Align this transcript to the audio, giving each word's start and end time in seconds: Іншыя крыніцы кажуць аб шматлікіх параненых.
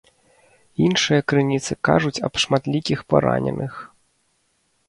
Іншыя 0.85 1.21
крыніцы 1.33 1.77
кажуць 1.89 2.21
аб 2.31 2.41
шматлікіх 2.45 2.99
параненых. 3.15 3.73